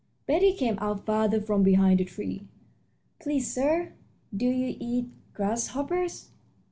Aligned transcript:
]Betty 0.27 0.51
came 0.55 0.79
out 0.79 1.05
farther 1.05 1.39
from 1.39 1.61
behind 1.61 1.99
the 1.99 2.05
tree. 2.05 2.47
"Please, 3.19 3.53
sir, 3.53 3.93
do 4.35 4.47
you 4.47 4.75
eat 4.79 5.09
grasshoppers?" 5.35 6.31